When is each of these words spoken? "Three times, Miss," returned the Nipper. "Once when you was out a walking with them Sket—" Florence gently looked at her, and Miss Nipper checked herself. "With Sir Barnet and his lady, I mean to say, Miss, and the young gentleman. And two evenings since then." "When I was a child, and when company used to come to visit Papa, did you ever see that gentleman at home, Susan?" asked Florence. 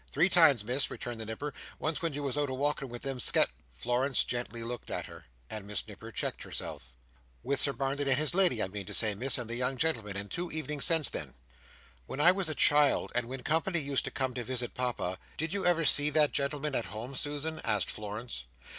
"Three 0.09 0.29
times, 0.29 0.63
Miss," 0.63 0.89
returned 0.89 1.19
the 1.21 1.27
Nipper. 1.27 1.53
"Once 1.77 2.01
when 2.01 2.11
you 2.13 2.23
was 2.23 2.35
out 2.35 2.49
a 2.49 2.55
walking 2.55 2.89
with 2.89 3.03
them 3.03 3.19
Sket—" 3.19 3.49
Florence 3.75 4.23
gently 4.23 4.63
looked 4.63 4.89
at 4.89 5.05
her, 5.05 5.25
and 5.47 5.67
Miss 5.67 5.87
Nipper 5.87 6.11
checked 6.11 6.41
herself. 6.41 6.97
"With 7.43 7.59
Sir 7.59 7.71
Barnet 7.71 8.07
and 8.07 8.17
his 8.17 8.33
lady, 8.33 8.63
I 8.63 8.67
mean 8.67 8.87
to 8.87 8.95
say, 8.95 9.13
Miss, 9.13 9.37
and 9.37 9.47
the 9.47 9.53
young 9.55 9.77
gentleman. 9.77 10.17
And 10.17 10.31
two 10.31 10.49
evenings 10.51 10.85
since 10.85 11.09
then." 11.09 11.35
"When 12.07 12.19
I 12.19 12.31
was 12.31 12.49
a 12.49 12.55
child, 12.55 13.11
and 13.13 13.27
when 13.27 13.43
company 13.43 13.77
used 13.77 14.05
to 14.05 14.09
come 14.11 14.33
to 14.33 14.43
visit 14.43 14.73
Papa, 14.73 15.19
did 15.37 15.53
you 15.53 15.67
ever 15.67 15.85
see 15.85 16.09
that 16.09 16.31
gentleman 16.31 16.73
at 16.73 16.85
home, 16.85 17.13
Susan?" 17.13 17.61
asked 17.63 17.91
Florence. 17.91 18.45